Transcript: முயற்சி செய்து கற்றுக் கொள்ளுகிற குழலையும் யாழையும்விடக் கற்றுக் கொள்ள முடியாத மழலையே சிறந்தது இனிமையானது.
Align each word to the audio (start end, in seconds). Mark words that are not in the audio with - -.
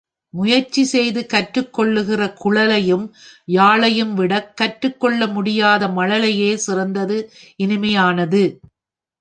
முயற்சி 0.33 0.83
செய்து 0.83 1.25
கற்றுக் 1.25 1.73
கொள்ளுகிற 1.73 2.33
குழலையும் 2.39 3.05
யாழையும்விடக் 3.47 4.53
கற்றுக் 4.53 4.99
கொள்ள 4.99 5.27
முடியாத 5.27 5.87
மழலையே 5.89 6.53
சிறந்தது 6.65 7.17
இனிமையானது. 7.55 8.43